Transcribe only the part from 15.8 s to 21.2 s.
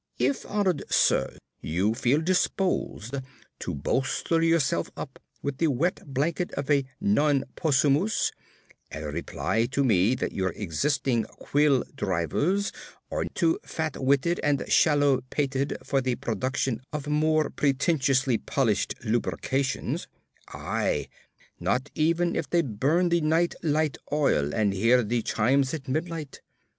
for the production of more pretentiously polished lucubrations aye,